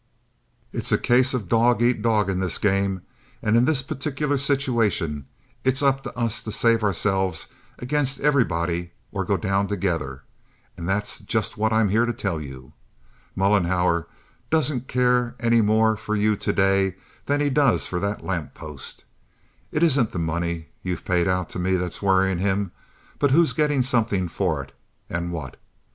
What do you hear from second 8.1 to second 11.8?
everybody or go down together, and that's just what